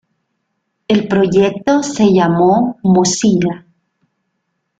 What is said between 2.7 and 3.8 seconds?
Mozilla.